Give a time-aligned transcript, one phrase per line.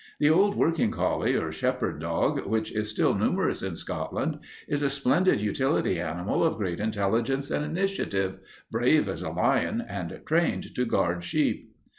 [0.19, 4.89] The old working collie or shepherd dog, which is still numerous in Scotland, is a
[4.89, 8.39] splendid utility animal of great intelligence and initiative,
[8.71, 11.71] brave as a lion, and trained to guard sheep.